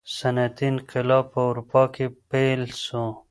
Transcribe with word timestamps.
صنعتي 0.17 0.65
انقلاب 0.71 1.25
په 1.33 1.39
اروپا 1.49 1.83
کي 1.93 2.05
پیل 2.29 2.61
سو. 2.83 3.03